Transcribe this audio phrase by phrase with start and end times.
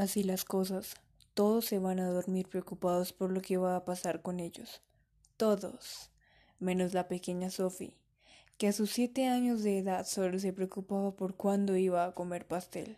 [0.00, 0.94] Así las cosas,
[1.34, 4.80] todos se van a dormir preocupados por lo que va a pasar con ellos.
[5.36, 6.10] Todos,
[6.58, 7.92] menos la pequeña Sophie,
[8.56, 12.46] que a sus siete años de edad solo se preocupaba por cuándo iba a comer
[12.46, 12.96] pastel.